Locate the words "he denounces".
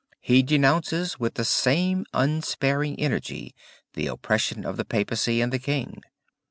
0.19-1.19